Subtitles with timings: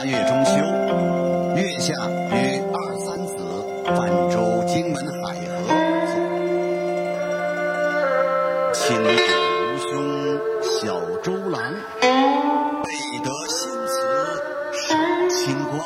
[0.00, 0.52] 八月中秋，
[1.56, 1.92] 月下
[2.32, 3.36] 与二三子
[3.84, 5.52] 泛舟荆门海河，
[8.72, 9.08] 清丽
[9.60, 9.92] 无兄
[10.62, 11.60] 小周郎，
[12.00, 12.88] 背
[13.22, 13.92] 得新词
[14.88, 14.96] 赏
[15.28, 15.76] 清光。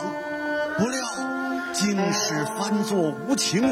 [0.78, 0.96] 不料
[1.72, 3.66] 京师翻作无情雨，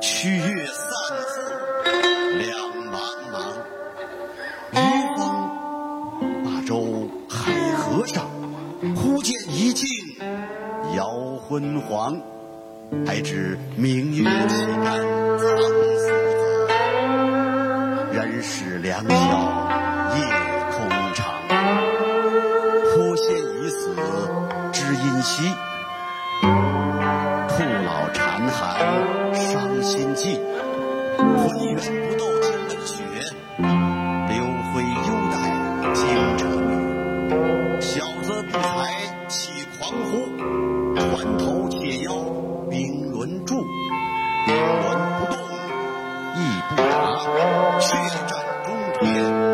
[0.00, 0.86] 曲月散
[1.26, 1.58] 子
[2.38, 2.94] 两茫
[3.32, 3.34] 茫。
[9.80, 9.88] 镜
[10.94, 12.20] 摇昏黄。
[13.06, 14.98] 还知明月岂敢
[15.38, 15.46] 藏
[15.96, 16.10] 私
[16.66, 16.72] 走，
[18.12, 19.14] 人是两小
[20.16, 20.18] 夜
[20.72, 20.76] 空
[21.14, 21.24] 长。
[22.82, 23.24] 颇羡
[23.62, 23.94] 已死
[24.72, 25.48] 知音稀，
[26.42, 28.58] 兔老残寒
[29.34, 30.40] 伤心记。
[31.16, 31.24] 浑
[31.74, 31.76] 圆
[32.10, 32.24] 不斗
[47.80, 49.49] 血战中天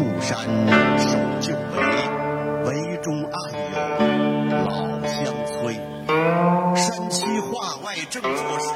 [0.00, 0.38] 母故山
[0.98, 1.78] 守旧围，
[2.64, 3.34] 围中暗
[4.48, 4.72] 有老
[5.06, 5.78] 相催。
[6.74, 8.70] 山西画外正作诗，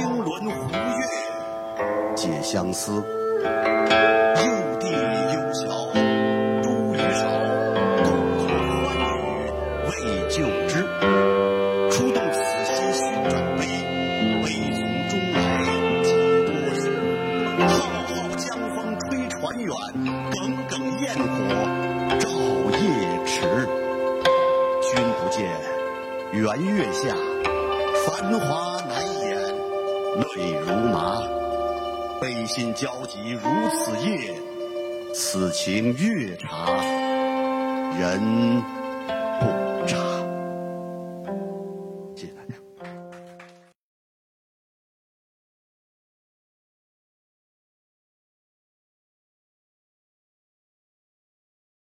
[0.00, 3.04] 英伦湖月解相思。
[20.30, 21.26] 耿耿焰火
[22.18, 22.28] 照
[22.78, 22.82] 夜
[23.26, 23.32] 迟。
[24.82, 25.48] 君不见，
[26.32, 27.14] 圆月下，
[28.06, 28.90] 繁华难
[29.20, 29.30] 掩，
[30.18, 31.22] 泪如麻。
[32.20, 33.40] 悲心交集如
[33.70, 34.34] 此夜，
[35.14, 36.66] 此情越长
[37.98, 38.62] 人